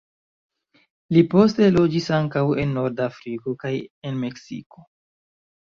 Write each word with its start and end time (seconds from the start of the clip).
Li 1.15 1.21
poste 1.33 1.67
loĝis 1.75 2.09
ankaŭ 2.17 2.43
en 2.65 2.75
norda 2.79 3.07
Afriko 3.13 3.55
kaj 3.67 3.75
en 4.09 4.21
Meksiko. 4.25 4.87